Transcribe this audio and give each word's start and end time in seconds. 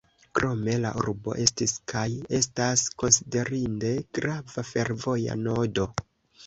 Krome 0.37 0.77
la 0.85 0.93
urbo 1.01 1.35
estis 1.43 1.75
kaj 1.93 2.07
estas 2.39 2.87
konsiderinde 3.03 3.95
grava 4.19 4.67
fervoja 4.75 5.39
nodo. 5.49 5.89